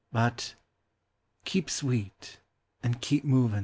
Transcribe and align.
But" 0.11 0.55
Keep 1.45 1.69
sweet 1.69 2.39
and 2.81 2.99
keep 3.01 3.23
movin'." 3.23 3.59